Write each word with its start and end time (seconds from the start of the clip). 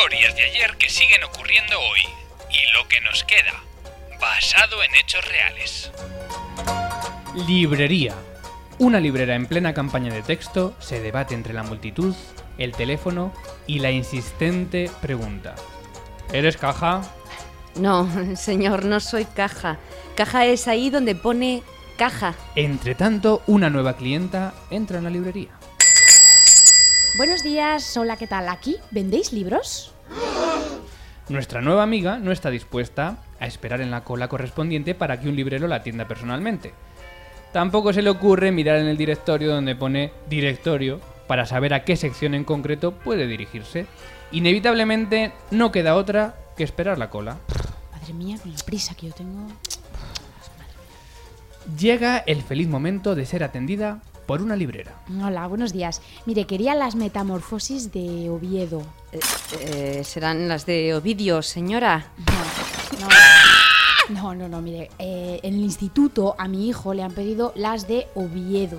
historias 0.00 0.34
de 0.34 0.44
ayer 0.44 0.76
que 0.78 0.88
siguen 0.88 1.22
ocurriendo 1.24 1.78
hoy 1.78 2.00
y 2.48 2.72
lo 2.72 2.88
que 2.88 3.02
nos 3.02 3.22
queda, 3.24 3.52
basado 4.18 4.82
en 4.82 4.94
hechos 4.94 5.22
reales. 5.28 5.90
Librería. 7.46 8.14
Una 8.78 8.98
librera 8.98 9.34
en 9.34 9.44
plena 9.44 9.74
campaña 9.74 10.10
de 10.14 10.22
texto 10.22 10.74
se 10.78 11.00
debate 11.00 11.34
entre 11.34 11.52
la 11.52 11.64
multitud, 11.64 12.14
el 12.56 12.72
teléfono 12.72 13.34
y 13.66 13.80
la 13.80 13.90
insistente 13.90 14.90
pregunta. 15.02 15.54
¿Eres 16.32 16.56
caja? 16.56 17.02
No, 17.74 18.08
señor, 18.36 18.86
no 18.86 19.00
soy 19.00 19.26
caja. 19.26 19.76
Caja 20.16 20.46
es 20.46 20.66
ahí 20.66 20.88
donde 20.88 21.14
pone 21.14 21.62
caja. 21.98 22.34
Entre 22.56 22.94
tanto, 22.94 23.42
una 23.46 23.68
nueva 23.68 23.98
clienta 23.98 24.54
entra 24.70 24.96
en 24.96 25.04
la 25.04 25.10
librería. 25.10 25.50
Buenos 27.16 27.42
días, 27.42 27.96
hola, 27.96 28.16
¿qué 28.16 28.28
tal? 28.28 28.48
¿Aquí 28.48 28.76
vendéis 28.92 29.32
libros? 29.32 29.92
Nuestra 31.28 31.60
nueva 31.60 31.84
amiga 31.84 32.18
no 32.18 32.32
está 32.32 32.50
dispuesta 32.50 33.18
a 33.38 33.46
esperar 33.46 33.80
en 33.80 33.92
la 33.92 34.02
cola 34.02 34.26
correspondiente 34.26 34.96
para 34.96 35.20
que 35.20 35.28
un 35.28 35.36
librero 35.36 35.68
la 35.68 35.76
atienda 35.76 36.08
personalmente. 36.08 36.72
Tampoco 37.52 37.92
se 37.92 38.02
le 38.02 38.10
ocurre 38.10 38.50
mirar 38.50 38.78
en 38.78 38.86
el 38.86 38.96
directorio 38.96 39.52
donde 39.52 39.76
pone 39.76 40.12
directorio 40.28 41.00
para 41.28 41.46
saber 41.46 41.72
a 41.72 41.84
qué 41.84 41.96
sección 41.96 42.34
en 42.34 42.42
concreto 42.42 42.92
puede 42.92 43.28
dirigirse. 43.28 43.86
Inevitablemente 44.32 45.32
no 45.52 45.70
queda 45.70 45.94
otra 45.94 46.34
que 46.56 46.64
esperar 46.64 46.98
la 46.98 47.10
cola. 47.10 47.38
Madre 47.92 48.12
mía, 48.12 48.36
con 48.42 48.52
la 48.52 48.58
prisa 48.58 48.94
que 48.96 49.06
yo 49.06 49.12
tengo. 49.12 49.46
Llega 51.78 52.18
el 52.18 52.42
feliz 52.42 52.66
momento 52.66 53.14
de 53.14 53.26
ser 53.26 53.44
atendida 53.44 54.00
por 54.30 54.42
una 54.42 54.54
librera. 54.54 54.92
Hola, 55.24 55.48
buenos 55.48 55.72
días. 55.72 56.00
Mire, 56.24 56.44
quería 56.44 56.76
las 56.76 56.94
metamorfosis 56.94 57.90
de 57.90 58.30
Oviedo. 58.30 58.80
Eh, 59.58 60.02
serán 60.04 60.46
las 60.46 60.66
de 60.66 60.94
Ovidio, 60.94 61.42
señora. 61.42 62.12
No, 63.00 63.08
no, 64.08 64.20
no, 64.22 64.34
no, 64.36 64.48
no, 64.48 64.62
mire. 64.62 64.88
eh, 65.00 65.40
en 65.42 65.54
el 65.54 65.60
instituto 65.62 66.36
a 66.38 66.46
mi 66.46 66.68
hijo 66.68 66.94
le 66.94 67.02
han 67.02 67.10
pedido 67.10 67.52
las 67.56 67.88
de 67.88 68.06
Oviedo. 68.14 68.78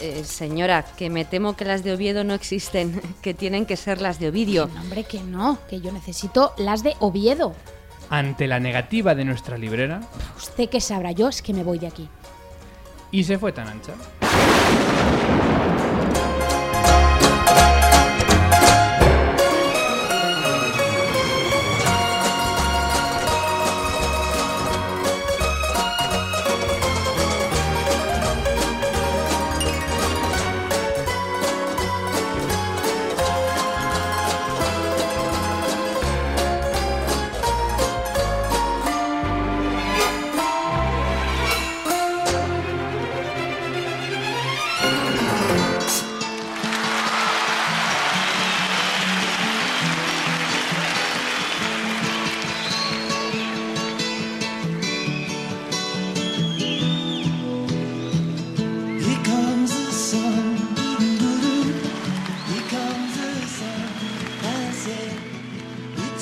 Eh, 0.00 0.24
señora, 0.24 0.82
que 0.96 1.10
me 1.10 1.26
temo 1.26 1.56
que 1.56 1.66
las 1.66 1.84
de 1.84 1.92
Oviedo 1.92 2.24
no 2.24 2.32
existen, 2.32 3.02
que 3.20 3.34
tienen 3.34 3.66
que 3.66 3.76
ser 3.76 4.00
las 4.00 4.18
de 4.18 4.30
Ovidio. 4.30 4.70
No, 4.74 4.80
hombre, 4.80 5.04
que 5.04 5.20
no, 5.22 5.58
que 5.68 5.82
yo 5.82 5.92
necesito 5.92 6.54
las 6.56 6.82
de 6.82 6.96
Oviedo. 7.00 7.52
Ante 8.08 8.46
la 8.46 8.58
negativa 8.58 9.14
de 9.14 9.26
nuestra 9.26 9.58
librera, 9.58 10.00
Usted 10.38 10.70
que 10.70 10.80
sabrá, 10.80 11.12
yo 11.12 11.28
es 11.28 11.42
que 11.42 11.52
me 11.52 11.64
voy 11.64 11.78
de 11.78 11.88
aquí. 11.88 12.08
y 13.12 13.24
se 13.24 13.38
fue 13.38 13.52
tan 13.52 13.68
ancha. 13.68 13.92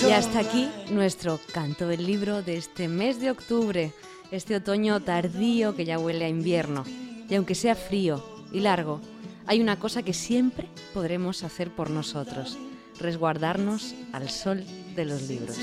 Y 0.08 0.10
hasta 0.12 0.38
aquí 0.38 0.70
nuestro 0.91 1.38
canto 1.52 1.86
del 1.86 2.06
libro 2.06 2.41
de 2.41 2.56
este 2.56 2.88
mes 2.88 3.20
de 3.20 3.30
octubre, 3.30 3.92
este 4.30 4.56
otoño 4.56 5.00
tardío 5.00 5.76
que 5.76 5.84
ya 5.84 5.98
huele 5.98 6.24
a 6.24 6.28
invierno. 6.30 6.84
Y 7.28 7.34
aunque 7.34 7.54
sea 7.54 7.74
frío 7.74 8.24
y 8.50 8.60
largo, 8.60 9.02
hay 9.47 9.60
una 9.60 9.78
cosa 9.78 10.02
que 10.02 10.14
siempre 10.14 10.66
podremos 10.94 11.42
hacer 11.44 11.70
por 11.70 11.91
nosotros, 11.91 12.56
resguardarnos 12.98 13.94
al 14.12 14.30
sol 14.30 14.64
de 14.97 15.04
los 15.04 15.28
libros. 15.28 15.58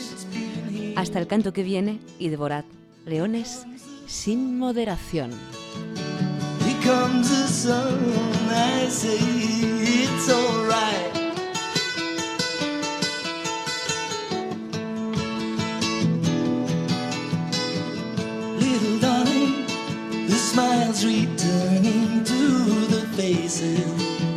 Hasta 0.96 1.18
el 1.18 1.26
canto 1.26 1.52
que 1.52 1.64
viene 1.64 2.00
y 2.20 2.30
devorad 2.30 2.66
leones 3.04 3.66
sin 4.06 4.60
moderación. 4.60 5.32
Smiles 21.06 21.26
returning 21.26 22.24
to 22.24 22.88
the 22.88 23.08
faces. 23.16 24.35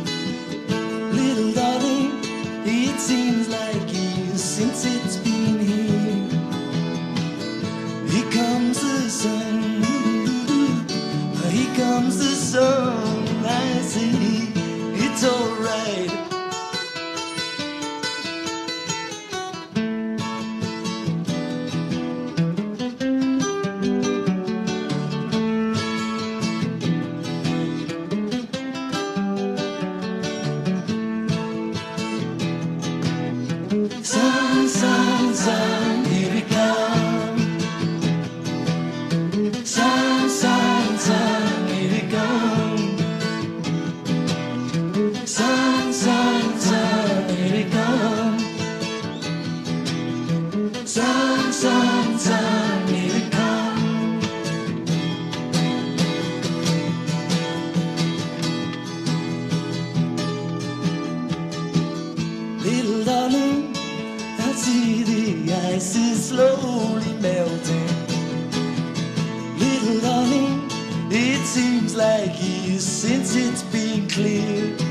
Like 71.99 72.41
years 72.41 72.85
since 72.85 73.35
it's 73.35 73.61
been 73.63 74.07
clear. 74.07 74.88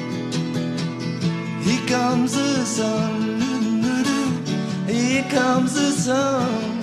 Comes 2.18 2.34
the 2.34 2.64
sun, 2.64 3.40
here 4.88 5.22
comes 5.30 5.74
the 5.74 5.92
sun. 5.92 6.80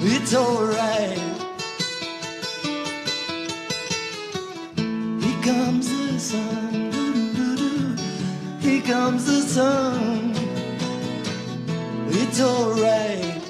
It's 0.00 0.34
alright. 0.34 1.18
Here 5.22 5.42
comes 5.42 5.86
the 5.90 6.18
sun, 6.18 6.90
here 8.58 8.82
comes 8.82 9.26
the 9.26 9.42
sun. 9.42 10.32
It's 12.08 12.40
alright. 12.40 13.47